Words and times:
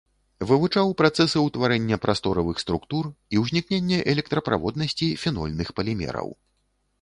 Вывучаў 0.51 0.87
працэсы 1.01 1.37
ўтварэння 1.47 1.97
прасторавых 2.05 2.61
структур 2.63 3.11
і 3.37 3.43
ўзнікнення 3.43 3.99
электраправоднасці 4.15 5.11
фенольных 5.27 5.67
палімераў. 5.83 6.35